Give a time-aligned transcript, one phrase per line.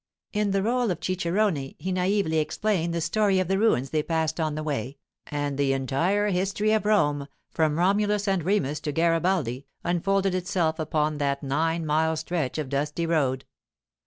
[0.33, 4.39] In the rôle of cicerone he naïvely explained the story of the ruins they passed
[4.39, 9.67] on the way, and the entire history of Rome, from Romulus and Remus to Garibaldi,
[9.83, 13.45] unfolded itself upon that nine mile stretch of dusty road.